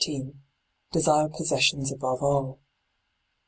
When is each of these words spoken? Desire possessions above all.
Desire 0.91 1.29
possessions 1.29 1.91
above 1.91 2.23
all. 2.23 2.59